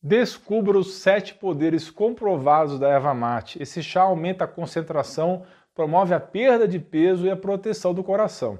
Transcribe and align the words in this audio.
Descubra 0.00 0.78
os 0.78 0.94
sete 0.94 1.34
poderes 1.34 1.90
comprovados 1.90 2.78
da 2.78 2.88
erva 2.88 3.12
mate. 3.12 3.60
Esse 3.60 3.82
chá 3.82 4.02
aumenta 4.02 4.44
a 4.44 4.48
concentração, 4.48 5.44
promove 5.74 6.14
a 6.14 6.20
perda 6.20 6.68
de 6.68 6.78
peso 6.78 7.26
e 7.26 7.30
a 7.30 7.36
proteção 7.36 7.92
do 7.92 8.04
coração. 8.04 8.58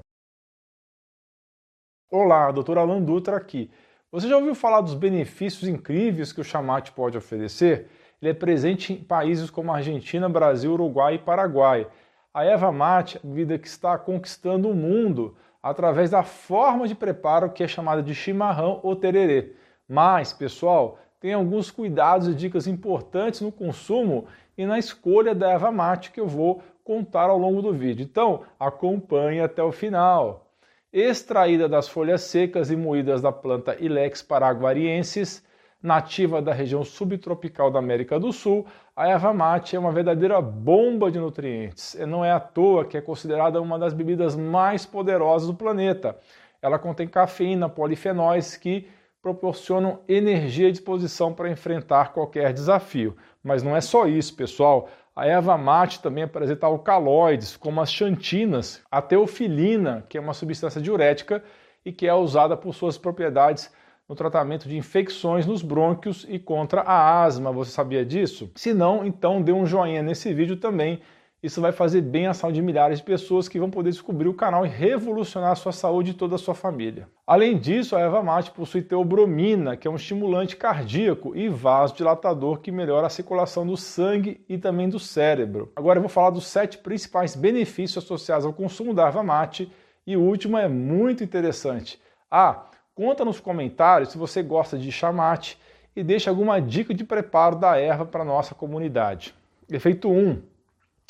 Olá, 2.11 2.51
Dr. 2.51 2.77
Alan 2.77 3.01
Dutra 3.01 3.37
aqui. 3.37 3.71
Você 4.11 4.27
já 4.27 4.35
ouviu 4.35 4.53
falar 4.53 4.81
dos 4.81 4.95
benefícios 4.95 5.69
incríveis 5.69 6.33
que 6.33 6.41
o 6.41 6.43
chá 6.43 6.61
mate 6.61 6.91
pode 6.91 7.17
oferecer? 7.17 7.87
Ele 8.21 8.31
é 8.31 8.33
presente 8.33 8.91
em 8.91 9.01
países 9.01 9.49
como 9.49 9.71
Argentina, 9.71 10.27
Brasil, 10.27 10.73
Uruguai 10.73 11.15
e 11.15 11.19
Paraguai. 11.19 11.87
A 12.33 12.43
erva 12.43 12.69
mate 12.69 13.15
é 13.15 13.19
a 13.23 13.25
bebida 13.25 13.57
que 13.57 13.67
está 13.67 13.97
conquistando 13.97 14.69
o 14.69 14.75
mundo 14.75 15.37
através 15.63 16.09
da 16.09 16.21
forma 16.21 16.85
de 16.85 16.95
preparo 16.95 17.51
que 17.51 17.63
é 17.63 17.67
chamada 17.67 18.03
de 18.03 18.13
chimarrão 18.13 18.81
ou 18.83 18.93
tererê. 18.93 19.55
Mas, 19.87 20.33
pessoal, 20.33 20.99
tem 21.19 21.33
alguns 21.33 21.69
cuidados 21.69 22.27
e 22.27 22.33
dicas 22.33 22.67
importantes 22.67 23.41
no 23.41 23.51
consumo 23.51 24.25
e 24.57 24.65
na 24.65 24.79
escolha 24.79 25.35
da 25.35 25.51
erva 25.51 25.71
mate 25.71 26.11
que 26.11 26.19
eu 26.19 26.27
vou 26.27 26.61
contar 26.83 27.29
ao 27.29 27.37
longo 27.37 27.61
do 27.61 27.73
vídeo. 27.73 28.03
Então, 28.03 28.43
acompanhe 28.59 29.41
até 29.41 29.61
o 29.61 29.71
final. 29.71 30.47
Extraída 30.91 31.69
das 31.69 31.87
folhas 31.87 32.21
secas 32.21 32.71
e 32.71 32.75
moídas 32.75 33.21
da 33.21 33.31
planta 33.31 33.75
Ilex 33.79 34.21
paraguariensis, 34.21 35.43
nativa 35.81 36.41
da 36.41 36.51
região 36.51 36.83
subtropical 36.83 37.69
da 37.71 37.79
América 37.79 38.19
do 38.19 38.33
Sul, 38.33 38.65
a 38.95 39.07
erva 39.07 39.33
mate 39.33 39.75
é 39.75 39.79
uma 39.79 39.91
verdadeira 39.91 40.41
bomba 40.41 41.11
de 41.11 41.19
nutrientes. 41.19 41.93
E 41.93 42.05
não 42.05 42.25
é 42.25 42.31
à 42.31 42.39
toa 42.39 42.85
que 42.85 42.97
é 42.97 43.01
considerada 43.01 43.61
uma 43.61 43.77
das 43.77 43.93
bebidas 43.93 44.35
mais 44.35 44.85
poderosas 44.85 45.47
do 45.47 45.53
planeta. 45.53 46.17
Ela 46.61 46.79
contém 46.79 47.07
cafeína, 47.07 47.69
polifenóis 47.69 48.57
que 48.57 48.87
proporcionam 49.21 49.99
energia 50.07 50.69
e 50.69 50.71
disposição 50.71 51.33
para 51.33 51.49
enfrentar 51.49 52.13
qualquer 52.13 52.53
desafio. 52.53 53.15
Mas 53.43 53.61
não 53.61 53.75
é 53.75 53.81
só 53.81 54.07
isso, 54.07 54.35
pessoal. 54.35 54.89
A 55.15 55.25
erva 55.25 55.57
mate 55.57 56.01
também 56.01 56.23
apresenta 56.23 56.65
alcaloides, 56.65 57.57
como 57.57 57.81
as 57.81 57.91
xantinas, 57.91 58.81
a 58.89 59.01
teofilina, 59.01 60.05
que 60.07 60.17
é 60.17 60.21
uma 60.21 60.33
substância 60.33 60.81
diurética 60.81 61.43
e 61.83 61.91
que 61.91 62.07
é 62.07 62.13
usada 62.13 62.55
por 62.55 62.73
suas 62.73 62.97
propriedades 62.97 63.71
no 64.07 64.15
tratamento 64.15 64.67
de 64.67 64.77
infecções 64.77 65.45
nos 65.45 65.61
brônquios 65.61 66.25
e 66.27 66.39
contra 66.39 66.81
a 66.81 67.23
asma. 67.23 67.51
Você 67.51 67.71
sabia 67.71 68.05
disso? 68.05 68.49
Se 68.55 68.73
não, 68.73 69.05
então 69.05 69.41
dê 69.41 69.51
um 69.51 69.65
joinha 69.65 70.01
nesse 70.01 70.33
vídeo 70.33 70.57
também 70.57 71.01
isso 71.41 71.61
vai 71.61 71.71
fazer 71.71 72.01
bem 72.01 72.27
à 72.27 72.33
saúde 72.33 72.55
de 72.55 72.61
milhares 72.61 72.99
de 72.99 73.05
pessoas 73.05 73.47
que 73.47 73.59
vão 73.59 73.69
poder 73.69 73.91
descobrir 73.91 74.27
o 74.27 74.33
canal 74.33 74.65
e 74.65 74.69
revolucionar 74.69 75.51
a 75.51 75.55
sua 75.55 75.71
saúde 75.71 76.11
e 76.11 76.13
toda 76.13 76.35
a 76.35 76.37
sua 76.37 76.53
família. 76.53 77.07
Além 77.25 77.57
disso, 77.57 77.95
a 77.95 78.01
erva 78.01 78.21
mate 78.21 78.51
possui 78.51 78.81
teobromina, 78.81 79.77
que 79.77 79.87
é 79.87 79.91
um 79.91 79.95
estimulante 79.95 80.57
cardíaco 80.57 81.33
e 81.35 81.47
vasodilatador 81.47 82.59
que 82.59 82.71
melhora 82.71 83.07
a 83.07 83.09
circulação 83.09 83.65
do 83.65 83.77
sangue 83.77 84.43
e 84.49 84.57
também 84.57 84.89
do 84.89 84.99
cérebro. 84.99 85.71
Agora 85.77 85.97
eu 85.97 86.01
vou 86.01 86.09
falar 86.09 86.31
dos 86.31 86.45
sete 86.45 86.77
principais 86.77 87.37
benefícios 87.37 88.03
associados 88.03 88.45
ao 88.45 88.51
consumo 88.51 88.93
da 88.93 89.05
erva 89.05 89.23
mate 89.23 89.71
e 90.05 90.17
o 90.17 90.21
último 90.21 90.57
é 90.57 90.67
muito 90.67 91.23
interessante. 91.23 92.01
Ah, 92.29 92.65
conta 92.93 93.23
nos 93.23 93.39
comentários 93.39 94.09
se 94.09 94.17
você 94.17 94.43
gosta 94.43 94.77
de 94.77 94.91
chá 94.91 95.13
mate 95.13 95.57
e 95.95 96.03
deixa 96.03 96.29
alguma 96.29 96.59
dica 96.59 96.93
de 96.93 97.05
preparo 97.05 97.55
da 97.55 97.77
erva 97.77 98.05
para 98.05 98.25
nossa 98.25 98.53
comunidade. 98.53 99.33
Efeito 99.71 100.09
1 100.09 100.48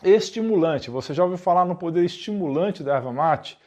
estimulante. 0.03 0.89
Você 0.89 1.14
já 1.14 1.23
ouviu 1.23 1.38
falar 1.38 1.66
no 1.66 1.75
poder 1.75 2.03
estimulante 2.03 2.83
da 2.83 2.95
erva 2.95 3.11
mate? 3.11 3.58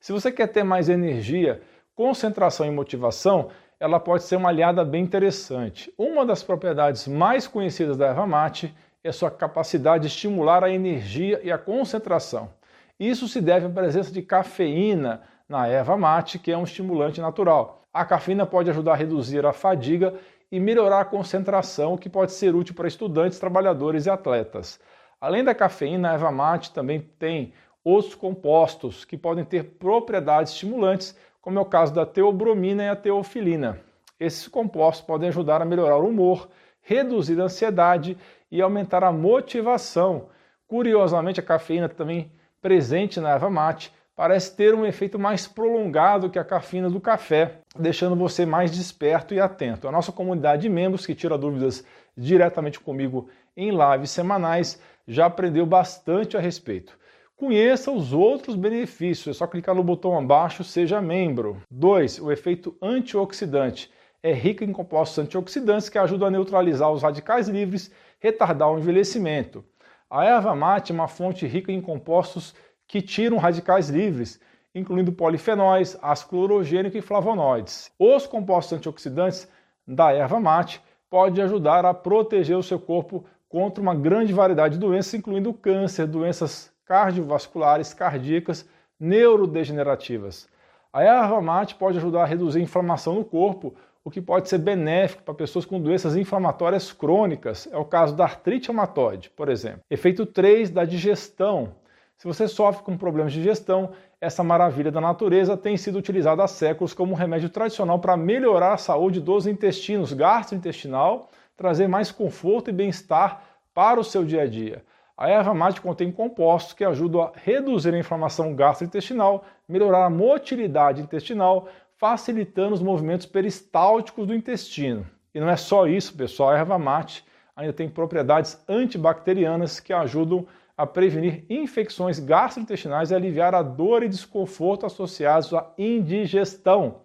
Se 0.00 0.12
você 0.12 0.32
quer 0.32 0.48
ter 0.48 0.64
mais 0.64 0.88
energia, 0.88 1.62
concentração 1.94 2.66
e 2.66 2.70
motivação, 2.70 3.50
ela 3.78 3.98
pode 3.98 4.24
ser 4.24 4.36
uma 4.36 4.48
aliada 4.48 4.84
bem 4.84 5.02
interessante. 5.02 5.92
Uma 5.98 6.24
das 6.24 6.42
propriedades 6.42 7.06
mais 7.06 7.46
conhecidas 7.46 7.96
da 7.96 8.06
erva 8.06 8.26
mate 8.26 8.74
é 9.04 9.10
sua 9.10 9.30
capacidade 9.30 10.02
de 10.02 10.08
estimular 10.08 10.62
a 10.62 10.70
energia 10.70 11.40
e 11.42 11.50
a 11.50 11.58
concentração. 11.58 12.50
Isso 12.98 13.26
se 13.26 13.40
deve 13.40 13.66
à 13.66 13.70
presença 13.70 14.12
de 14.12 14.22
cafeína 14.22 15.22
na 15.48 15.66
erva 15.66 15.96
mate, 15.96 16.38
que 16.38 16.52
é 16.52 16.56
um 16.56 16.64
estimulante 16.64 17.20
natural. 17.20 17.84
A 17.92 18.04
cafeína 18.04 18.46
pode 18.46 18.70
ajudar 18.70 18.92
a 18.92 18.96
reduzir 18.96 19.44
a 19.44 19.52
fadiga 19.52 20.14
e 20.50 20.60
melhorar 20.60 21.00
a 21.00 21.04
concentração, 21.04 21.94
o 21.94 21.98
que 21.98 22.08
pode 22.08 22.32
ser 22.32 22.54
útil 22.54 22.74
para 22.74 22.86
estudantes, 22.86 23.38
trabalhadores 23.38 24.06
e 24.06 24.10
atletas. 24.10 24.78
Além 25.22 25.44
da 25.44 25.54
cafeína, 25.54 26.10
a 26.10 26.14
erva 26.14 26.32
mate 26.32 26.72
também 26.72 27.00
tem 27.16 27.52
outros 27.84 28.12
compostos 28.12 29.04
que 29.04 29.16
podem 29.16 29.44
ter 29.44 29.62
propriedades 29.78 30.52
estimulantes, 30.52 31.16
como 31.40 31.60
é 31.60 31.62
o 31.62 31.64
caso 31.64 31.94
da 31.94 32.04
teobromina 32.04 32.82
e 32.82 32.88
a 32.88 32.96
teofilina. 32.96 33.78
Esses 34.18 34.48
compostos 34.48 35.06
podem 35.06 35.28
ajudar 35.28 35.62
a 35.62 35.64
melhorar 35.64 35.98
o 35.98 36.08
humor, 36.08 36.48
reduzir 36.80 37.40
a 37.40 37.44
ansiedade 37.44 38.18
e 38.50 38.60
aumentar 38.60 39.04
a 39.04 39.12
motivação. 39.12 40.26
Curiosamente, 40.66 41.38
a 41.38 41.44
cafeína 41.44 41.88
também 41.88 42.32
presente 42.60 43.20
na 43.20 43.30
erva 43.30 43.48
mate 43.48 43.92
parece 44.16 44.56
ter 44.56 44.74
um 44.74 44.84
efeito 44.84 45.20
mais 45.20 45.46
prolongado 45.46 46.30
que 46.30 46.38
a 46.38 46.44
cafeína 46.44 46.90
do 46.90 47.00
café, 47.00 47.60
deixando 47.78 48.16
você 48.16 48.44
mais 48.44 48.72
desperto 48.72 49.34
e 49.34 49.40
atento. 49.40 49.86
A 49.86 49.92
nossa 49.92 50.10
comunidade 50.10 50.62
de 50.62 50.68
membros 50.68 51.06
que 51.06 51.14
tira 51.14 51.38
dúvidas 51.38 51.84
diretamente 52.16 52.80
comigo 52.80 53.28
em 53.56 53.70
lives 53.70 54.10
semanais 54.10 54.80
já 55.06 55.26
aprendeu 55.26 55.66
bastante 55.66 56.36
a 56.36 56.40
respeito. 56.40 56.98
Conheça 57.36 57.90
os 57.90 58.12
outros 58.12 58.54
benefícios, 58.54 59.34
é 59.34 59.38
só 59.38 59.46
clicar 59.46 59.74
no 59.74 59.82
botão 59.82 60.16
abaixo, 60.16 60.62
seja 60.62 61.00
membro. 61.00 61.60
2. 61.70 62.20
O 62.20 62.30
efeito 62.30 62.76
antioxidante. 62.80 63.90
É 64.22 64.32
rica 64.32 64.64
em 64.64 64.72
compostos 64.72 65.18
antioxidantes 65.18 65.88
que 65.88 65.98
ajudam 65.98 66.28
a 66.28 66.30
neutralizar 66.30 66.92
os 66.92 67.02
radicais 67.02 67.48
livres, 67.48 67.90
retardar 68.20 68.70
o 68.70 68.78
envelhecimento. 68.78 69.64
A 70.08 70.24
erva 70.24 70.54
mate 70.54 70.92
é 70.92 70.94
uma 70.94 71.08
fonte 71.08 71.44
rica 71.44 71.72
em 71.72 71.80
compostos 71.80 72.54
que 72.86 73.02
tiram 73.02 73.38
radicais 73.38 73.88
livres, 73.88 74.38
incluindo 74.72 75.10
polifenóis, 75.10 75.98
ácido 76.00 76.30
clorogênico 76.30 76.96
e 76.96 77.02
flavonoides. 77.02 77.90
Os 77.98 78.26
compostos 78.26 78.78
antioxidantes 78.78 79.48
da 79.84 80.12
erva 80.12 80.38
mate 80.38 80.80
podem 81.10 81.42
ajudar 81.42 81.84
a 81.84 81.92
proteger 81.92 82.56
o 82.56 82.62
seu 82.62 82.78
corpo 82.78 83.24
contra 83.52 83.82
uma 83.82 83.94
grande 83.94 84.32
variedade 84.32 84.74
de 84.74 84.80
doenças, 84.80 85.12
incluindo 85.12 85.52
câncer, 85.52 86.06
doenças 86.06 86.72
cardiovasculares, 86.86 87.92
cardíacas, 87.92 88.66
neurodegenerativas. 88.98 90.48
A 90.90 91.02
erva 91.02 91.38
mate 91.42 91.74
pode 91.74 91.98
ajudar 91.98 92.22
a 92.22 92.26
reduzir 92.26 92.60
a 92.60 92.62
inflamação 92.62 93.14
no 93.14 93.24
corpo, 93.24 93.74
o 94.02 94.10
que 94.10 94.22
pode 94.22 94.48
ser 94.48 94.56
benéfico 94.56 95.22
para 95.22 95.34
pessoas 95.34 95.66
com 95.66 95.78
doenças 95.78 96.16
inflamatórias 96.16 96.92
crônicas. 96.92 97.68
É 97.70 97.76
o 97.76 97.84
caso 97.84 98.16
da 98.16 98.24
artrite 98.24 98.68
reumatoide, 98.68 99.28
por 99.28 99.50
exemplo. 99.50 99.80
Efeito 99.90 100.24
3 100.24 100.70
da 100.70 100.86
digestão. 100.86 101.74
Se 102.16 102.26
você 102.26 102.48
sofre 102.48 102.82
com 102.82 102.96
problemas 102.96 103.34
de 103.34 103.40
digestão, 103.40 103.90
essa 104.18 104.42
maravilha 104.42 104.90
da 104.90 105.00
natureza 105.00 105.58
tem 105.58 105.76
sido 105.76 105.98
utilizada 105.98 106.42
há 106.42 106.48
séculos 106.48 106.94
como 106.94 107.12
um 107.12 107.16
remédio 107.16 107.50
tradicional 107.50 107.98
para 107.98 108.16
melhorar 108.16 108.72
a 108.72 108.78
saúde 108.78 109.20
dos 109.20 109.46
intestinos, 109.46 110.14
gastrointestinal 110.14 111.28
trazer 111.62 111.86
mais 111.86 112.10
conforto 112.10 112.70
e 112.70 112.72
bem-estar 112.72 113.40
para 113.72 114.00
o 114.00 114.04
seu 114.04 114.24
dia 114.24 114.42
a 114.42 114.46
dia. 114.46 114.84
A 115.16 115.28
erva 115.28 115.54
mate 115.54 115.80
contém 115.80 116.10
compostos 116.10 116.72
que 116.72 116.84
ajudam 116.84 117.22
a 117.22 117.32
reduzir 117.36 117.94
a 117.94 117.98
inflamação 117.98 118.52
gastrointestinal, 118.52 119.44
melhorar 119.68 120.04
a 120.04 120.10
motilidade 120.10 121.00
intestinal, 121.00 121.68
facilitando 121.98 122.74
os 122.74 122.82
movimentos 122.82 123.26
peristálticos 123.26 124.26
do 124.26 124.34
intestino. 124.34 125.06
E 125.32 125.38
não 125.38 125.48
é 125.48 125.56
só 125.56 125.86
isso, 125.86 126.16
pessoal, 126.16 126.50
a 126.50 126.58
erva 126.58 126.76
mate 126.80 127.24
ainda 127.54 127.72
tem 127.72 127.88
propriedades 127.88 128.60
antibacterianas 128.68 129.78
que 129.78 129.92
ajudam 129.92 130.44
a 130.76 130.84
prevenir 130.84 131.44
infecções 131.48 132.18
gastrointestinais 132.18 133.12
e 133.12 133.14
aliviar 133.14 133.54
a 133.54 133.62
dor 133.62 134.02
e 134.02 134.08
desconforto 134.08 134.84
associados 134.84 135.54
à 135.54 135.70
indigestão. 135.78 137.02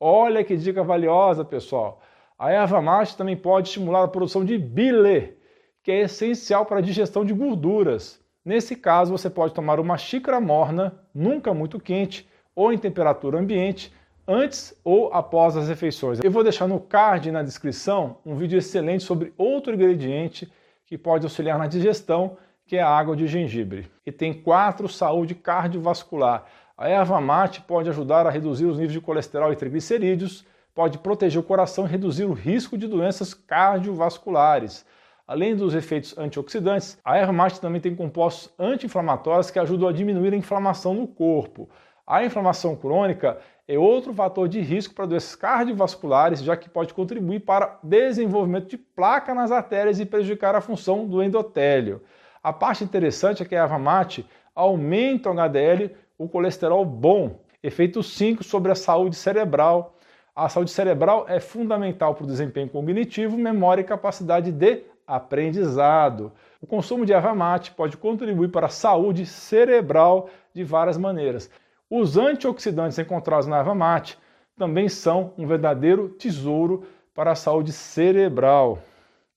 Olha 0.00 0.42
que 0.42 0.56
dica 0.56 0.82
valiosa, 0.82 1.44
pessoal! 1.44 2.02
A 2.40 2.50
erva 2.50 2.80
mate 2.80 3.18
também 3.18 3.36
pode 3.36 3.68
estimular 3.68 4.02
a 4.02 4.08
produção 4.08 4.42
de 4.42 4.56
bile, 4.56 5.36
que 5.82 5.92
é 5.92 6.00
essencial 6.00 6.64
para 6.64 6.78
a 6.78 6.80
digestão 6.80 7.22
de 7.22 7.34
gorduras. 7.34 8.18
Nesse 8.42 8.74
caso, 8.74 9.12
você 9.12 9.28
pode 9.28 9.52
tomar 9.52 9.78
uma 9.78 9.98
xícara 9.98 10.40
morna, 10.40 10.98
nunca 11.14 11.52
muito 11.52 11.78
quente, 11.78 12.26
ou 12.56 12.72
em 12.72 12.78
temperatura 12.78 13.38
ambiente, 13.38 13.92
antes 14.26 14.74
ou 14.82 15.12
após 15.12 15.54
as 15.54 15.68
refeições. 15.68 16.18
Eu 16.24 16.30
vou 16.30 16.42
deixar 16.42 16.66
no 16.66 16.80
card 16.80 17.30
na 17.30 17.42
descrição 17.42 18.16
um 18.24 18.34
vídeo 18.34 18.56
excelente 18.56 19.04
sobre 19.04 19.34
outro 19.36 19.74
ingrediente 19.74 20.50
que 20.86 20.96
pode 20.96 21.26
auxiliar 21.26 21.58
na 21.58 21.66
digestão, 21.66 22.38
que 22.66 22.78
é 22.78 22.80
a 22.80 22.88
água 22.88 23.14
de 23.14 23.26
gengibre. 23.26 23.90
E 24.06 24.10
tem 24.10 24.32
quatro 24.32 24.88
saúde 24.88 25.34
cardiovascular. 25.34 26.46
A 26.74 26.88
erva 26.88 27.20
mate 27.20 27.60
pode 27.60 27.90
ajudar 27.90 28.26
a 28.26 28.30
reduzir 28.30 28.64
os 28.64 28.78
níveis 28.78 28.94
de 28.94 29.00
colesterol 29.02 29.52
e 29.52 29.56
triglicerídeos, 29.56 30.46
pode 30.74 30.98
proteger 30.98 31.40
o 31.40 31.44
coração 31.44 31.84
e 31.84 31.88
reduzir 31.88 32.24
o 32.24 32.32
risco 32.32 32.76
de 32.78 32.86
doenças 32.86 33.34
cardiovasculares. 33.34 34.84
Além 35.26 35.54
dos 35.54 35.74
efeitos 35.74 36.16
antioxidantes, 36.18 36.98
a 37.04 37.16
erva 37.16 37.48
também 37.60 37.80
tem 37.80 37.94
compostos 37.94 38.52
anti-inflamatórios 38.58 39.50
que 39.50 39.58
ajudam 39.58 39.88
a 39.88 39.92
diminuir 39.92 40.32
a 40.32 40.36
inflamação 40.36 40.92
no 40.94 41.06
corpo. 41.06 41.68
A 42.04 42.24
inflamação 42.24 42.74
crônica 42.74 43.38
é 43.68 43.78
outro 43.78 44.12
fator 44.12 44.48
de 44.48 44.60
risco 44.60 44.92
para 44.92 45.06
doenças 45.06 45.36
cardiovasculares, 45.36 46.42
já 46.42 46.56
que 46.56 46.68
pode 46.68 46.92
contribuir 46.92 47.38
para 47.38 47.78
desenvolvimento 47.84 48.68
de 48.68 48.76
placa 48.76 49.32
nas 49.32 49.52
artérias 49.52 50.00
e 50.00 50.04
prejudicar 50.04 50.56
a 50.56 50.60
função 50.60 51.06
do 51.06 51.22
endotélio. 51.22 52.02
A 52.42 52.52
parte 52.52 52.82
interessante 52.82 53.44
é 53.44 53.46
que 53.46 53.54
a 53.54 53.62
erva 53.62 53.78
mate 53.78 54.26
aumenta 54.52 55.30
o 55.30 55.32
HDL, 55.32 55.94
o 56.18 56.28
colesterol 56.28 56.84
bom. 56.84 57.38
Efeito 57.62 58.02
5 58.02 58.42
sobre 58.42 58.72
a 58.72 58.74
saúde 58.74 59.14
cerebral. 59.14 59.94
A 60.40 60.48
saúde 60.48 60.70
cerebral 60.70 61.26
é 61.28 61.38
fundamental 61.38 62.14
para 62.14 62.24
o 62.24 62.26
desempenho 62.26 62.66
cognitivo, 62.66 63.36
memória 63.36 63.82
e 63.82 63.84
capacidade 63.84 64.50
de 64.50 64.84
aprendizado. 65.06 66.32
O 66.62 66.66
consumo 66.66 67.04
de 67.04 67.12
erva 67.12 67.34
mate 67.34 67.72
pode 67.72 67.98
contribuir 67.98 68.48
para 68.48 68.64
a 68.64 68.70
saúde 68.70 69.26
cerebral 69.26 70.30
de 70.54 70.64
várias 70.64 70.96
maneiras. 70.96 71.50
Os 71.90 72.16
antioxidantes 72.16 72.98
encontrados 72.98 73.46
na 73.46 73.58
erva 73.58 73.74
mate 73.74 74.18
também 74.56 74.88
são 74.88 75.34
um 75.36 75.46
verdadeiro 75.46 76.08
tesouro 76.08 76.86
para 77.14 77.32
a 77.32 77.36
saúde 77.36 77.70
cerebral. 77.70 78.78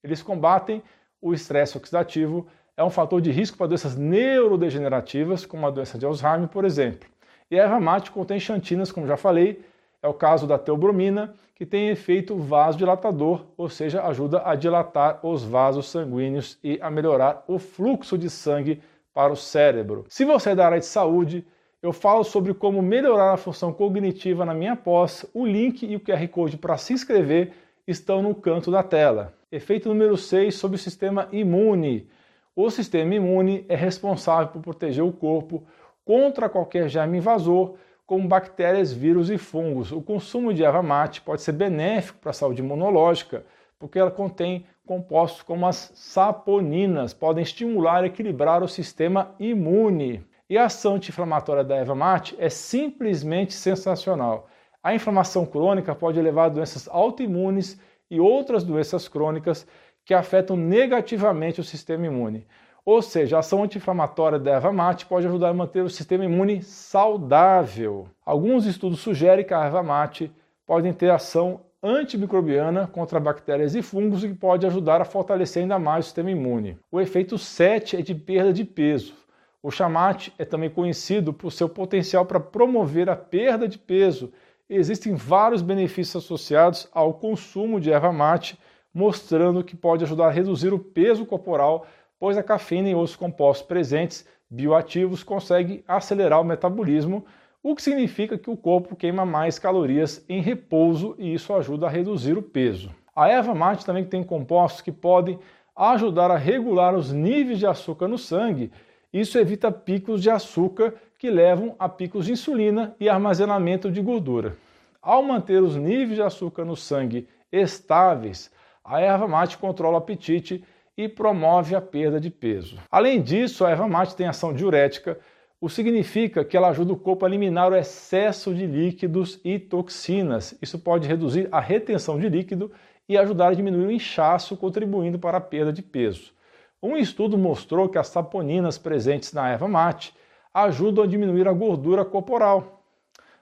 Eles 0.02 0.24
combatem 0.24 0.82
o 1.22 1.34
estresse 1.34 1.78
oxidativo, 1.78 2.48
é 2.78 2.84
um 2.84 2.90
fator 2.90 3.20
de 3.20 3.30
risco 3.30 3.58
para 3.58 3.68
doenças 3.68 3.98
neurodegenerativas, 3.98 5.46
como 5.46 5.68
a 5.68 5.70
doença 5.70 5.98
de 5.98 6.06
Alzheimer, 6.06 6.48
por 6.48 6.64
exemplo. 6.64 7.10
E 7.52 7.60
a 7.60 7.64
erva 7.64 7.82
mate 7.82 8.10
contém 8.10 8.40
xantinas, 8.40 8.90
como 8.90 9.06
já 9.06 9.18
falei, 9.18 9.62
é 10.04 10.08
o 10.08 10.14
caso 10.14 10.46
da 10.46 10.60
teobromina, 10.60 11.34
que 11.56 11.66
tem 11.66 11.88
efeito 11.88 12.36
vasodilatador, 12.36 13.46
ou 13.56 13.70
seja, 13.70 14.04
ajuda 14.04 14.42
a 14.46 14.54
dilatar 14.54 15.26
os 15.26 15.44
vasos 15.44 15.90
sanguíneos 15.90 16.60
e 16.62 16.78
a 16.82 16.92
melhorar 16.92 17.46
o 17.48 17.58
fluxo 17.58 18.18
de 18.18 18.30
sangue 18.30 18.82
para 19.14 19.32
o 19.32 19.38
cérebro. 19.38 20.06
Se 20.10 20.26
você 20.26 20.50
é 20.50 20.56
da 20.56 20.66
área 20.66 20.80
de 20.80 20.86
saúde, 20.86 21.46
eu 21.82 21.94
falo 21.94 22.24
sobre 22.24 22.54
como 22.54 22.82
melhorar 22.82 23.34
a 23.34 23.38
função 23.38 23.72
cognitiva 23.72 24.44
na 24.44 24.54
minha 24.54 24.76
pós. 24.76 25.26
O 25.34 25.46
link 25.46 25.86
e 25.86 25.96
o 25.96 26.00
QR 26.00 26.28
Code 26.28 26.58
para 26.58 26.78
se 26.78 26.92
inscrever 26.92 27.54
estão 27.88 28.22
no 28.22 28.36
canto 28.36 28.70
da 28.70 28.84
tela. 28.84 29.34
Efeito 29.52 29.88
número 29.88 30.18
6 30.18 30.56
sobre 30.56 30.76
o 30.76 30.80
sistema 30.80 31.30
imune. 31.32 32.10
O 32.56 32.70
sistema 32.70 33.16
imune 33.16 33.66
é 33.70 33.76
responsável 33.76 34.48
por 34.48 34.62
proteger 34.62 35.04
o 35.04 35.14
corpo 35.14 35.64
contra 36.04 36.50
qualquer 36.50 36.90
germe 36.90 37.20
invasor, 37.20 37.76
como 38.13 38.27
bactérias, 38.27 38.94
vírus 38.94 39.31
e 39.31 39.39
fungos. 39.39 39.92
O 39.92 40.00
consumo 40.00 40.54
de 40.54 40.63
erva 40.63 40.83
mate 40.83 41.19
pode 41.19 41.42
ser 41.42 41.54
benéfico 41.54 42.19
para 42.19 42.30
a 42.30 42.33
saúde 42.33 42.62
imunológica, 42.62 43.44
porque 43.80 43.98
ela 43.98 44.12
contém 44.12 44.68
compostos 44.86 45.42
como 45.42 45.65
as 45.65 45.92
saponinas, 45.95 47.12
podem 47.12 47.42
estimular 47.42 48.04
e 48.04 48.07
equilibrar 48.10 48.62
o 48.62 48.68
sistema 48.68 49.33
imune. 49.39 50.24
E 50.48 50.60
a 50.60 50.65
ação 50.65 50.94
anti-inflamatória 50.94 51.63
da 51.63 51.75
erva 51.75 51.95
mate 51.95 52.36
é 52.38 52.50
simplesmente 52.50 53.51
sensacional. 53.51 54.48
A 54.83 54.94
inflamação 54.94 55.44
crônica 55.44 55.95
pode 55.95 56.21
levar 56.21 56.45
a 56.45 56.50
doenças 56.50 56.88
autoimunes 56.88 57.81
e 58.12 58.19
outras 58.19 58.63
doenças 58.63 59.07
crônicas 59.07 59.66
que 60.06 60.13
afetam 60.13 60.56
negativamente 60.56 61.59
o 61.59 61.63
sistema 61.63 62.06
imune. 62.06 62.45
Ou 62.85 63.01
seja, 63.01 63.38
a 63.38 63.39
ação 63.39 63.63
anti-inflamatória 63.63 64.38
da 64.38 64.51
erva 64.51 64.74
mate 64.74 65.06
pode 65.06 65.25
ajudar 65.25 65.50
a 65.50 65.53
manter 65.53 65.81
o 65.81 65.89
sistema 65.89 66.25
imune 66.25 66.62
saudável. 66.62 68.07
Alguns 68.25 68.65
estudos 68.65 69.00
sugerem 69.00 69.45
que 69.45 69.53
a 69.53 69.63
erva 69.63 69.81
mate 69.81 70.30
pode 70.65 70.91
ter 70.94 71.09
ação 71.09 71.62
antimicrobiana 71.81 72.88
contra 72.88 73.21
bactérias 73.21 73.74
e 73.74 73.81
fungos 73.81 74.24
e 74.24 74.30
que 74.30 74.33
pode 74.33 74.65
ajudar 74.65 75.01
a 75.01 75.06
fortalecer 75.06 75.63
ainda 75.63 75.80
mais 75.80 76.06
o 76.06 76.07
sistema 76.07 76.31
imune. 76.31 76.77
O 76.91 77.00
efeito 77.00 77.38
7 77.38 77.97
é 77.97 78.01
de 78.01 78.13
perda 78.13 78.51
de 78.51 78.65
peso. 78.65 79.13
O 79.62 79.71
chamate 79.71 80.33
é 80.38 80.44
também 80.44 80.69
conhecido 80.69 81.33
por 81.33 81.51
seu 81.51 81.69
potencial 81.69 82.25
para 82.25 82.39
promover 82.39 83.09
a 83.09 83.15
perda 83.15 83.65
de 83.65 83.77
peso. 83.77 84.30
Existem 84.69 85.15
vários 85.15 85.62
benefícios 85.62 86.21
associados 86.21 86.89
ao 86.91 87.13
consumo 87.13 87.80
de 87.80 87.91
erva 87.91 88.12
mate, 88.12 88.59
mostrando 88.94 89.63
que 89.63 89.75
pode 89.75 90.03
ajudar 90.03 90.27
a 90.27 90.31
reduzir 90.31 90.74
o 90.74 90.80
peso 90.80 91.25
corporal 91.25 91.85
pois 92.24 92.38
a 92.38 92.42
cafeína 92.42 92.88
e 92.88 92.96
outros 92.96 93.18
compostos 93.18 93.68
presentes 93.68 94.25
bioativos 94.50 95.24
conseguem 95.24 95.84
acelerar 95.86 96.40
o 96.40 96.46
metabolismo, 96.46 97.25
o 97.62 97.75
que 97.75 97.81
significa 97.81 98.38
que 98.38 98.50
o 98.50 98.56
corpo 98.56 98.96
queima 98.96 99.25
mais 99.25 99.60
calorias 99.60 100.24
em 100.30 100.40
repouso 100.40 101.16
e 101.20 101.34
isso 101.34 101.54
ajuda 101.54 101.86
a 101.86 101.90
reduzir 101.90 102.38
o 102.38 102.42
peso. 102.42 102.96
A 103.14 103.28
erva 103.28 103.54
mate 103.54 103.86
também 103.86 104.06
tem 104.06 104.24
compostos 104.24 104.80
que 104.80 104.90
podem 104.90 105.38
ajudar 105.75 106.31
a 106.31 106.38
regular 106.38 106.96
os 106.96 107.12
níveis 107.12 107.60
de 107.60 107.68
açúcar 107.68 108.08
no 108.08 108.18
sangue. 108.18 108.72
Isso 109.12 109.38
evita 109.38 109.69
picos 109.69 110.24
de 110.24 110.30
açúcar 110.30 110.94
que 111.19 111.30
levam 111.30 111.76
a 111.78 111.90
picos 111.90 112.28
de 112.28 112.31
insulina 112.31 112.96
e 113.02 113.10
armazenamento 113.10 113.92
de 113.92 114.02
gordura. 114.02 114.56
Ao 115.02 115.22
manter 115.22 115.62
os 115.62 115.76
níveis 115.76 116.16
de 116.16 116.22
açúcar 116.22 116.64
no 116.64 116.78
sangue 116.78 117.28
estáveis, 117.52 118.50
a 118.81 119.02
erva 119.02 119.28
mate 119.28 119.58
controla 119.58 119.96
o 119.96 119.98
apetite 119.98 120.64
e 120.98 121.07
promove 121.10 121.75
a 121.75 121.81
perda 121.81 122.19
de 122.19 122.30
peso. 122.30 122.78
Além 122.92 123.22
disso, 123.22 123.66
a 123.66 123.72
erva 123.72 123.88
mate 123.88 124.16
tem 124.16 124.28
ação 124.28 124.54
diurética, 124.54 125.19
o 125.60 125.68
que 125.68 125.74
significa 125.74 126.44
que 126.44 126.57
ela 126.57 126.69
ajuda 126.69 126.94
o 126.94 126.98
corpo 126.98 127.25
a 127.25 127.30
eliminar 127.30 127.72
o 127.72 127.75
excesso 127.75 128.54
de 128.54 128.66
líquidos 128.66 129.40
e 129.44 129.57
toxinas. 129.57 130.57
Isso 130.62 130.78
pode 130.78 131.07
reduzir 131.07 131.48
a 131.51 131.60
retenção 131.60 132.19
de 132.19 132.28
líquido 132.28 132.72
e 133.07 133.18
ajudar 133.18 133.48
a 133.50 133.54
diminuir 133.54 133.88
o 133.88 133.92
inchaço, 133.92 134.57
contribuindo 134.57 135.18
para 135.18 135.38
a 135.38 135.42
perda 135.42 135.72
de 135.72 135.81
peso. 135.81 136.34
Um 136.81 136.98
estudo 136.98 137.38
mostrou 137.38 137.88
que 137.88 137.98
as 137.98 138.07
saponinas 138.07 138.78
presentes 138.78 139.31
na 139.31 139.50
erva 139.50 139.68
mate 139.68 140.13
ajudam 140.54 141.06
a 141.06 141.07
diminuir 141.07 141.48
a 141.48 141.54
gordura 141.54 142.04
corporal. 142.04 142.84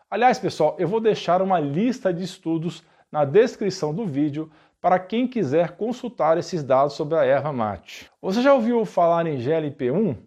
Aliás, 0.09 0.37
pessoal, 0.37 0.75
eu 0.77 0.87
vou 0.87 0.99
deixar 0.99 1.41
uma 1.41 1.59
lista 1.59 2.13
de 2.13 2.23
estudos 2.23 2.83
na 3.11 3.25
descrição 3.25 3.93
do 3.93 4.05
vídeo 4.05 4.51
para 4.81 4.97
quem 4.97 5.27
quiser 5.27 5.77
consultar 5.77 6.39
esses 6.39 6.63
dados 6.63 6.93
sobre 6.93 7.15
a 7.15 7.23
erva 7.23 7.53
mate. 7.53 8.09
Você 8.19 8.41
já 8.41 8.53
ouviu 8.53 8.83
falar 8.83 9.27
em 9.27 9.37
GLP-1? 9.37 10.17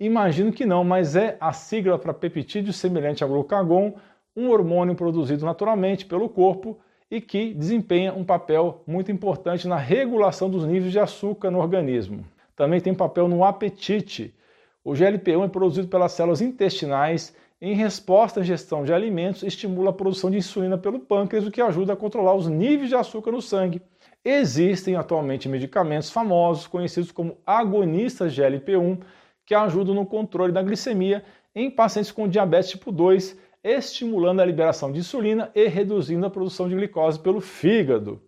Imagino 0.00 0.50
que 0.50 0.64
não, 0.64 0.82
mas 0.82 1.14
é 1.14 1.36
a 1.38 1.52
sigla 1.52 1.98
para 1.98 2.14
peptídeo 2.14 2.72
semelhante 2.72 3.22
ao 3.22 3.28
glucagon, 3.28 3.94
um 4.34 4.48
hormônio 4.48 4.94
produzido 4.94 5.44
naturalmente 5.44 6.06
pelo 6.06 6.30
corpo 6.30 6.78
e 7.10 7.20
que 7.20 7.52
desempenha 7.52 8.14
um 8.14 8.24
papel 8.24 8.82
muito 8.86 9.12
importante 9.12 9.68
na 9.68 9.76
regulação 9.76 10.48
dos 10.48 10.64
níveis 10.64 10.92
de 10.92 10.98
açúcar 10.98 11.50
no 11.50 11.58
organismo. 11.58 12.24
Também 12.56 12.80
tem 12.80 12.94
papel 12.94 13.28
no 13.28 13.44
apetite. 13.44 14.34
O 14.82 14.92
GLP-1 14.92 15.44
é 15.44 15.48
produzido 15.48 15.88
pelas 15.88 16.12
células 16.12 16.40
intestinais 16.40 17.36
em 17.60 17.74
resposta 17.74 18.40
à 18.40 18.42
ingestão 18.42 18.84
de 18.84 18.92
alimentos, 18.92 19.42
estimula 19.42 19.90
a 19.90 19.92
produção 19.92 20.30
de 20.30 20.38
insulina 20.38 20.78
pelo 20.78 20.98
pâncreas, 20.98 21.46
o 21.46 21.50
que 21.50 21.60
ajuda 21.60 21.92
a 21.92 21.96
controlar 21.96 22.34
os 22.34 22.48
níveis 22.48 22.88
de 22.88 22.94
açúcar 22.94 23.32
no 23.32 23.42
sangue. 23.42 23.82
Existem 24.24 24.96
atualmente 24.96 25.48
medicamentos 25.48 26.10
famosos, 26.10 26.66
conhecidos 26.66 27.10
como 27.10 27.38
agonistas 27.46 28.34
de 28.34 28.42
GLP-1, 28.42 29.00
que 29.46 29.54
ajudam 29.54 29.94
no 29.94 30.04
controle 30.04 30.52
da 30.52 30.62
glicemia 30.62 31.24
em 31.54 31.70
pacientes 31.70 32.12
com 32.12 32.28
diabetes 32.28 32.70
tipo 32.70 32.92
2, 32.92 33.38
estimulando 33.64 34.40
a 34.40 34.44
liberação 34.44 34.92
de 34.92 35.00
insulina 35.00 35.50
e 35.54 35.66
reduzindo 35.68 36.26
a 36.26 36.30
produção 36.30 36.68
de 36.68 36.74
glicose 36.74 37.18
pelo 37.18 37.40
fígado. 37.40 38.20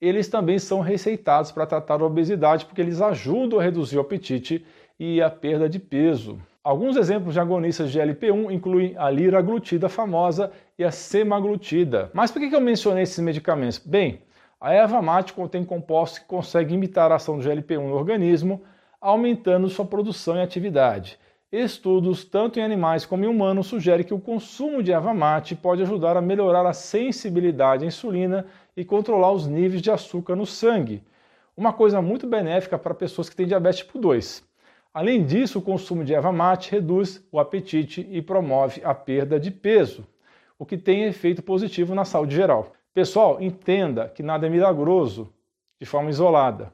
Eles 0.00 0.28
também 0.28 0.60
são 0.60 0.80
receitados 0.80 1.50
para 1.50 1.66
tratar 1.66 2.00
a 2.00 2.06
obesidade 2.06 2.64
porque 2.64 2.80
eles 2.80 3.00
ajudam 3.00 3.58
a 3.58 3.62
reduzir 3.62 3.98
o 3.98 4.00
apetite 4.00 4.64
e 4.98 5.20
a 5.20 5.28
perda 5.28 5.68
de 5.68 5.80
peso. 5.80 6.40
Alguns 6.62 6.96
exemplos 6.96 7.34
de 7.34 7.40
agonistas 7.40 7.90
de 7.90 7.98
GLP-1 7.98 8.52
incluem 8.52 8.94
a 8.96 9.10
liraglutida 9.10 9.88
famosa 9.88 10.52
e 10.78 10.84
a 10.84 10.92
semaglutida. 10.92 12.10
Mas 12.14 12.30
por 12.30 12.40
que 12.40 12.54
eu 12.54 12.60
mencionei 12.60 13.02
esses 13.02 13.18
medicamentos? 13.18 13.78
Bem, 13.78 14.22
a 14.62 14.72
erva 14.72 15.02
mate 15.02 15.32
contém 15.32 15.64
compostos 15.64 16.20
que 16.20 16.24
conseguem 16.24 16.76
imitar 16.76 17.10
a 17.10 17.16
ação 17.16 17.36
do 17.36 17.42
GLP-1 17.42 17.80
no 17.80 17.96
organismo, 17.96 18.62
aumentando 19.00 19.68
sua 19.68 19.84
produção 19.84 20.36
e 20.36 20.40
atividade. 20.40 21.18
Estudos, 21.50 22.24
tanto 22.24 22.60
em 22.60 22.62
animais 22.62 23.04
como 23.04 23.24
em 23.24 23.26
humanos, 23.26 23.66
sugerem 23.66 24.06
que 24.06 24.14
o 24.14 24.20
consumo 24.20 24.80
de 24.80 24.92
erva 24.92 25.12
mate 25.12 25.56
pode 25.56 25.82
ajudar 25.82 26.16
a 26.16 26.22
melhorar 26.22 26.64
a 26.64 26.72
sensibilidade 26.72 27.82
à 27.82 27.88
insulina 27.88 28.46
e 28.76 28.84
controlar 28.84 29.32
os 29.32 29.48
níveis 29.48 29.82
de 29.82 29.90
açúcar 29.90 30.36
no 30.36 30.46
sangue. 30.46 31.02
Uma 31.56 31.72
coisa 31.72 32.00
muito 32.00 32.28
benéfica 32.28 32.78
para 32.78 32.94
pessoas 32.94 33.28
que 33.28 33.34
têm 33.34 33.48
diabetes 33.48 33.80
tipo 33.80 33.98
2. 33.98 34.44
Além 34.94 35.24
disso, 35.24 35.58
o 35.58 35.62
consumo 35.62 36.04
de 36.04 36.14
erva 36.14 36.30
mate 36.30 36.70
reduz 36.70 37.20
o 37.32 37.40
apetite 37.40 38.06
e 38.08 38.22
promove 38.22 38.80
a 38.84 38.94
perda 38.94 39.40
de 39.40 39.50
peso, 39.50 40.06
o 40.56 40.64
que 40.64 40.78
tem 40.78 41.02
efeito 41.02 41.42
positivo 41.42 41.96
na 41.96 42.04
saúde 42.04 42.36
geral. 42.36 42.72
Pessoal, 42.94 43.40
entenda 43.40 44.06
que 44.08 44.22
nada 44.22 44.46
é 44.46 44.50
milagroso 44.50 45.32
de 45.80 45.86
forma 45.86 46.10
isolada. 46.10 46.72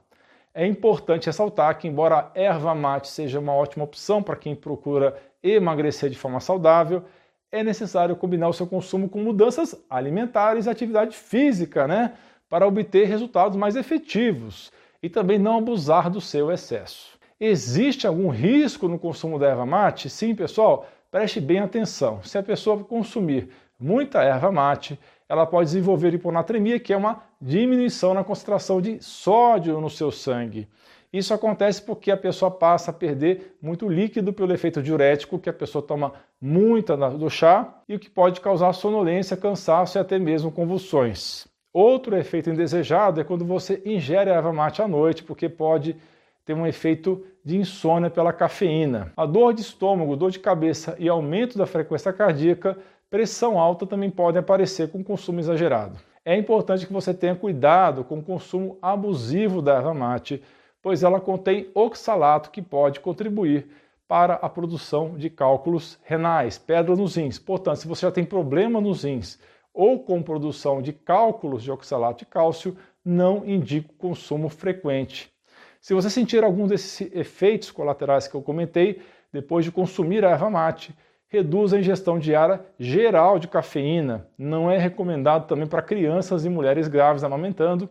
É 0.52 0.66
importante 0.66 1.26
ressaltar 1.26 1.78
que, 1.78 1.86
embora 1.86 2.16
a 2.18 2.30
erva 2.34 2.74
mate 2.74 3.06
seja 3.06 3.38
uma 3.38 3.54
ótima 3.54 3.84
opção 3.84 4.20
para 4.20 4.34
quem 4.34 4.56
procura 4.56 5.16
emagrecer 5.40 6.10
de 6.10 6.18
forma 6.18 6.40
saudável, 6.40 7.04
é 7.52 7.62
necessário 7.62 8.16
combinar 8.16 8.48
o 8.48 8.52
seu 8.52 8.66
consumo 8.66 9.08
com 9.08 9.22
mudanças 9.22 9.80
alimentares 9.88 10.66
e 10.66 10.70
atividade 10.70 11.16
física, 11.16 11.86
né? 11.86 12.14
Para 12.48 12.66
obter 12.66 13.06
resultados 13.06 13.56
mais 13.56 13.76
efetivos 13.76 14.72
e 15.00 15.08
também 15.08 15.38
não 15.38 15.58
abusar 15.58 16.10
do 16.10 16.20
seu 16.20 16.50
excesso. 16.50 17.16
Existe 17.38 18.08
algum 18.08 18.28
risco 18.28 18.88
no 18.88 18.98
consumo 18.98 19.38
da 19.38 19.46
erva 19.46 19.64
mate? 19.64 20.10
Sim, 20.10 20.34
pessoal, 20.34 20.84
preste 21.12 21.40
bem 21.40 21.60
atenção. 21.60 22.20
Se 22.24 22.36
a 22.36 22.42
pessoa 22.42 22.82
consumir 22.82 23.50
muita 23.78 24.22
erva 24.22 24.50
mate, 24.50 24.98
ela 25.28 25.46
pode 25.46 25.66
desenvolver 25.66 26.14
hiponatremia, 26.14 26.80
que 26.80 26.92
é 26.92 26.96
uma 26.96 27.22
diminuição 27.40 28.14
na 28.14 28.24
concentração 28.24 28.80
de 28.80 29.02
sódio 29.02 29.80
no 29.80 29.90
seu 29.90 30.10
sangue. 30.10 30.66
Isso 31.12 31.32
acontece 31.32 31.80
porque 31.80 32.10
a 32.10 32.16
pessoa 32.16 32.50
passa 32.50 32.90
a 32.90 32.94
perder 32.94 33.56
muito 33.62 33.88
líquido 33.88 34.32
pelo 34.32 34.52
efeito 34.52 34.82
diurético, 34.82 35.38
que 35.38 35.48
a 35.48 35.54
pessoa 35.54 35.82
toma 35.82 36.12
muita 36.40 36.96
do 36.96 37.30
chá 37.30 37.82
e 37.88 37.94
o 37.94 37.98
que 37.98 38.10
pode 38.10 38.40
causar 38.40 38.72
sonolência, 38.74 39.36
cansaço 39.36 39.96
e 39.96 40.00
até 40.00 40.18
mesmo 40.18 40.52
convulsões. 40.52 41.46
Outro 41.72 42.16
efeito 42.16 42.50
indesejado 42.50 43.20
é 43.20 43.24
quando 43.24 43.44
você 43.44 43.82
ingere 43.86 44.30
erva 44.30 44.52
mate 44.52 44.82
à 44.82 44.88
noite, 44.88 45.22
porque 45.22 45.48
pode 45.48 45.96
ter 46.44 46.54
um 46.54 46.66
efeito 46.66 47.24
de 47.44 47.56
insônia 47.56 48.10
pela 48.10 48.32
cafeína. 48.32 49.12
A 49.16 49.24
dor 49.24 49.54
de 49.54 49.60
estômago, 49.62 50.16
dor 50.16 50.30
de 50.30 50.38
cabeça 50.38 50.96
e 50.98 51.08
aumento 51.08 51.56
da 51.56 51.66
frequência 51.66 52.12
cardíaca, 52.12 52.76
pressão 53.10 53.58
alta 53.58 53.86
também 53.86 54.10
podem 54.10 54.40
aparecer 54.40 54.90
com 54.90 55.02
consumo 55.02 55.40
exagerado. 55.40 55.98
É 56.24 56.36
importante 56.36 56.86
que 56.86 56.92
você 56.92 57.14
tenha 57.14 57.34
cuidado 57.34 58.04
com 58.04 58.18
o 58.18 58.22
consumo 58.22 58.78
abusivo 58.82 59.62
da 59.62 59.76
erva 59.76 59.94
mate, 59.94 60.42
pois 60.82 61.02
ela 61.02 61.20
contém 61.20 61.70
oxalato 61.74 62.50
que 62.50 62.60
pode 62.60 63.00
contribuir 63.00 63.68
para 64.06 64.34
a 64.34 64.48
produção 64.48 65.16
de 65.16 65.28
cálculos 65.28 65.98
renais, 66.02 66.58
pedra 66.58 66.96
nos 66.96 67.16
rins. 67.16 67.38
Portanto, 67.38 67.76
se 67.76 67.88
você 67.88 68.06
já 68.06 68.12
tem 68.12 68.24
problema 68.24 68.80
nos 68.80 69.04
rins 69.04 69.38
ou 69.72 70.00
com 70.00 70.22
produção 70.22 70.82
de 70.82 70.92
cálculos 70.92 71.62
de 71.62 71.70
oxalato 71.70 72.20
de 72.20 72.26
cálcio, 72.26 72.76
não 73.04 73.46
indico 73.46 73.94
consumo 73.94 74.48
frequente. 74.48 75.32
Se 75.80 75.94
você 75.94 76.10
sentir 76.10 76.42
algum 76.42 76.66
desses 76.66 77.00
efeitos 77.14 77.70
colaterais 77.70 78.26
que 78.26 78.34
eu 78.34 78.42
comentei, 78.42 79.00
depois 79.32 79.64
de 79.64 79.70
consumir 79.70 80.24
a 80.24 80.30
erva 80.30 80.50
mate, 80.50 80.94
reduz 81.28 81.72
a 81.72 81.78
ingestão 81.78 82.18
diária 82.18 82.64
geral 82.78 83.38
de 83.38 83.46
cafeína. 83.46 84.26
Não 84.36 84.70
é 84.70 84.78
recomendado 84.78 85.46
também 85.46 85.66
para 85.66 85.82
crianças 85.82 86.44
e 86.44 86.48
mulheres 86.48 86.88
grávidas 86.88 87.24
amamentando 87.24 87.88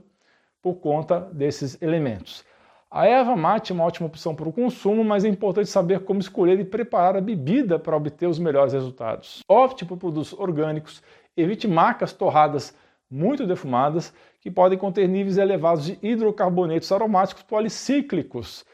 por 0.62 0.75
conta 0.75 1.20
desses 1.32 1.82
elementos. 1.82 2.44
A 2.89 3.06
erva 3.06 3.36
mate 3.36 3.72
é 3.72 3.75
uma 3.75 3.84
ótima 3.84 4.08
opção 4.08 4.34
para 4.34 4.48
o 4.48 4.53
consumo, 4.53 5.03
mas 5.03 5.25
é 5.25 5.27
importante 5.27 5.70
saber 5.70 6.00
como 6.01 6.20
escolher 6.20 6.60
e 6.60 6.65
preparar 6.65 7.17
a 7.17 7.22
bebida 7.22 7.77
para 7.77 7.96
obter 7.96 8.27
os 8.27 8.39
melhores 8.39 8.74
resultados. 8.74 9.44
Opte 9.48 9.86
por 9.86 9.98
produtos 9.98 10.34
orgânicos, 10.34 11.03
evite 11.36 11.67
marcas 11.67 12.13
torradas 12.13 12.75
muito 13.10 13.46
defumadas 13.46 14.13
que 14.39 14.50
podem 14.50 14.77
conter 14.77 15.08
níveis 15.08 15.38
elevados 15.38 15.86
de 15.86 16.00
hidrocarbonetos 16.01 16.91
aromáticos 16.91 17.44
policíclicos, 17.44 18.65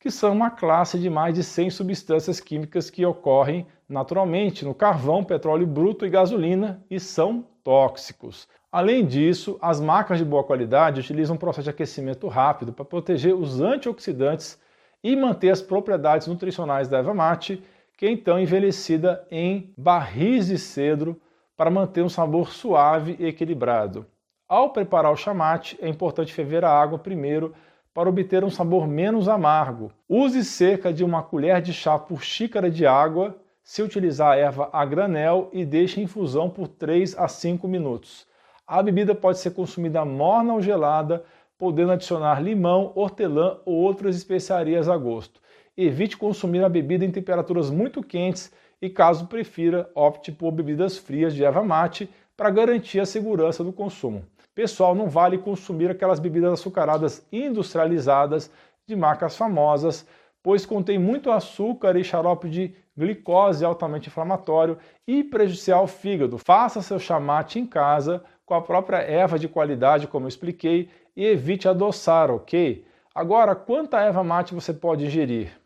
que 0.00 0.10
são 0.10 0.32
uma 0.32 0.50
classe 0.50 0.98
de 0.98 1.10
mais 1.10 1.34
de 1.34 1.44
100 1.44 1.70
substâncias 1.70 2.40
químicas 2.40 2.88
que 2.88 3.04
ocorrem 3.04 3.66
naturalmente 3.86 4.64
no 4.64 4.74
carvão, 4.74 5.22
petróleo 5.22 5.66
bruto 5.66 6.06
e 6.06 6.10
gasolina 6.10 6.82
e 6.90 6.98
são 6.98 7.44
tóxicos. 7.62 8.48
Além 8.72 9.04
disso, 9.04 9.58
as 9.60 9.78
marcas 9.78 10.16
de 10.16 10.24
boa 10.24 10.42
qualidade 10.42 11.00
utilizam 11.00 11.36
um 11.36 11.38
processo 11.38 11.64
de 11.64 11.70
aquecimento 11.70 12.28
rápido 12.28 12.72
para 12.72 12.84
proteger 12.84 13.34
os 13.34 13.60
antioxidantes 13.60 14.58
e 15.04 15.14
manter 15.14 15.50
as 15.50 15.60
propriedades 15.60 16.26
nutricionais 16.26 16.88
da 16.88 16.98
erva 16.98 17.12
mate, 17.12 17.62
que 17.96 18.06
é 18.06 18.10
então 18.10 18.40
envelhecida 18.40 19.26
em 19.30 19.74
barris 19.76 20.46
de 20.46 20.56
cedro 20.56 21.20
para 21.56 21.70
manter 21.70 22.02
um 22.02 22.08
sabor 22.08 22.52
suave 22.52 23.16
e 23.18 23.26
equilibrado. 23.26 24.06
Ao 24.48 24.70
preparar 24.70 25.12
o 25.12 25.16
chamate, 25.16 25.76
é 25.82 25.88
importante 25.88 26.32
ferver 26.32 26.64
a 26.64 26.70
água 26.70 26.98
primeiro 26.98 27.52
para 27.92 28.08
obter 28.08 28.44
um 28.44 28.50
sabor 28.50 28.86
menos 28.86 29.28
amargo. 29.28 29.92
Use 30.08 30.44
cerca 30.44 30.92
de 30.92 31.04
uma 31.04 31.22
colher 31.22 31.60
de 31.60 31.72
chá 31.72 31.98
por 31.98 32.22
xícara 32.22 32.70
de 32.70 32.86
água 32.86 33.36
se 33.62 33.82
utilizar 33.82 34.32
a 34.32 34.36
erva 34.36 34.70
a 34.72 34.84
granel 34.84 35.48
e 35.52 35.64
deixe 35.64 36.00
em 36.00 36.04
infusão 36.04 36.48
por 36.48 36.68
3 36.68 37.16
a 37.18 37.28
5 37.28 37.68
minutos. 37.68 38.26
A 38.66 38.82
bebida 38.82 39.14
pode 39.14 39.38
ser 39.38 39.50
consumida 39.50 40.04
morna 40.04 40.54
ou 40.54 40.62
gelada, 40.62 41.24
podendo 41.58 41.92
adicionar 41.92 42.42
limão, 42.42 42.92
hortelã 42.94 43.58
ou 43.64 43.74
outras 43.74 44.16
especiarias 44.16 44.88
a 44.88 44.96
gosto. 44.96 45.40
Evite 45.76 46.16
consumir 46.16 46.64
a 46.64 46.68
bebida 46.68 47.04
em 47.04 47.10
temperaturas 47.10 47.70
muito 47.70 48.02
quentes 48.02 48.52
e, 48.80 48.88
caso 48.88 49.26
prefira, 49.26 49.90
opte 49.94 50.32
por 50.32 50.52
bebidas 50.52 50.96
frias 50.96 51.34
de 51.34 51.44
erva 51.44 51.62
mate 51.62 52.08
para 52.36 52.50
garantir 52.50 53.00
a 53.00 53.06
segurança 53.06 53.62
do 53.62 53.72
consumo. 53.72 54.24
Pessoal, 54.60 54.94
não 54.94 55.08
vale 55.08 55.38
consumir 55.38 55.90
aquelas 55.90 56.20
bebidas 56.20 56.52
açucaradas 56.52 57.26
industrializadas 57.32 58.52
de 58.86 58.94
marcas 58.94 59.34
famosas, 59.34 60.06
pois 60.42 60.66
contém 60.66 60.98
muito 60.98 61.30
açúcar 61.30 61.96
e 61.96 62.04
xarope 62.04 62.46
de 62.46 62.74
glicose 62.94 63.64
altamente 63.64 64.10
inflamatório 64.10 64.76
e 65.08 65.24
prejudicial 65.24 65.80
ao 65.80 65.86
fígado. 65.86 66.36
Faça 66.36 66.82
seu 66.82 66.98
chamate 66.98 67.58
em 67.58 67.64
casa 67.64 68.22
com 68.44 68.52
a 68.52 68.60
própria 68.60 68.98
erva 68.98 69.38
de 69.38 69.48
qualidade, 69.48 70.06
como 70.06 70.26
eu 70.26 70.28
expliquei, 70.28 70.90
e 71.16 71.24
evite 71.24 71.66
adoçar, 71.66 72.30
ok? 72.30 72.84
Agora, 73.14 73.56
quanta 73.56 73.98
erva 73.98 74.22
mate 74.22 74.52
você 74.52 74.74
pode 74.74 75.06
ingerir? 75.06 75.58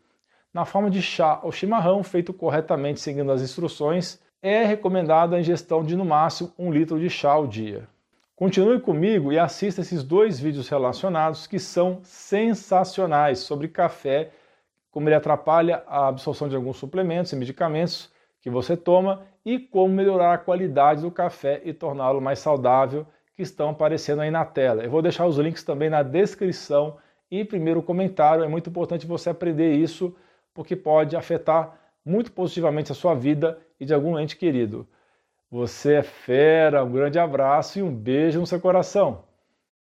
Na 0.53 0.63
forma 0.63 0.89
de 0.89 1.01
chá 1.01 1.41
ou 1.43 1.51
chimarrão, 1.51 2.01
feito 2.01 2.31
corretamente 2.31 3.01
seguindo 3.01 3.33
as 3.33 3.41
instruções, 3.41 4.21
é 4.41 4.63
recomendada 4.63 5.35
a 5.35 5.39
ingestão 5.41 5.83
de 5.83 5.97
no 5.97 6.05
máximo 6.05 6.53
um 6.57 6.71
litro 6.71 6.97
de 6.97 7.09
chá 7.09 7.33
ao 7.33 7.45
dia. 7.45 7.93
Continue 8.35 8.81
comigo 8.81 9.31
e 9.31 9.39
assista 9.39 9.79
esses 9.79 10.03
dois 10.03 10.37
vídeos 10.37 10.67
relacionados 10.67 11.47
que 11.47 11.57
são 11.57 12.01
sensacionais 12.03 13.39
sobre 13.39 13.69
café, 13.69 14.29
como 14.91 15.07
ele 15.07 15.15
atrapalha 15.15 15.83
a 15.87 16.09
absorção 16.09 16.49
de 16.49 16.55
alguns 16.55 16.75
suplementos 16.75 17.31
e 17.31 17.35
medicamentos 17.37 18.11
que 18.41 18.49
você 18.49 18.75
toma 18.75 19.25
e 19.45 19.57
como 19.57 19.93
melhorar 19.93 20.33
a 20.33 20.37
qualidade 20.37 21.01
do 21.01 21.11
café 21.11 21.61
e 21.63 21.71
torná-lo 21.71 22.19
mais 22.19 22.39
saudável, 22.39 23.07
que 23.33 23.41
estão 23.41 23.69
aparecendo 23.69 24.21
aí 24.21 24.29
na 24.29 24.43
tela. 24.43 24.83
Eu 24.83 24.91
vou 24.91 25.01
deixar 25.01 25.25
os 25.25 25.37
links 25.37 25.63
também 25.63 25.89
na 25.89 26.03
descrição 26.03 26.97
e 27.31 27.45
primeiro 27.45 27.81
comentário. 27.81 28.43
É 28.43 28.49
muito 28.49 28.69
importante 28.69 29.07
você 29.07 29.29
aprender 29.29 29.75
isso, 29.75 30.13
porque 30.53 30.75
pode 30.75 31.15
afetar 31.15 31.79
muito 32.03 32.33
positivamente 32.33 32.91
a 32.91 32.95
sua 32.95 33.15
vida 33.15 33.57
e 33.79 33.85
de 33.85 33.93
algum 33.93 34.19
ente 34.19 34.35
querido. 34.35 34.85
Você 35.55 35.93
é 35.93 36.03
fera, 36.03 36.83
um 36.83 36.91
grande 36.91 37.17
abraço 37.17 37.79
e 37.79 37.81
um 37.81 37.89
beijo 37.89 38.41
no 38.41 38.45
seu 38.45 38.59
coração. 38.59 39.23